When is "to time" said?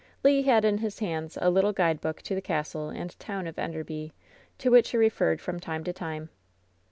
5.83-6.29